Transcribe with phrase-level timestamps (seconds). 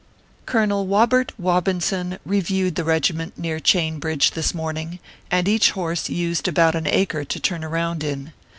[0.47, 4.97] Colonel Wobert Wobinson reviewed the regiment near Chain Bridge this morning,
[5.29, 8.33] and each horse used about an acre to turn around in.